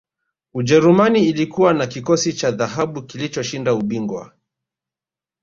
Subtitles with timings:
[0.53, 4.33] ujerumani ilikuwa na kikosi cha dhahabu kilichoshinda ubingwa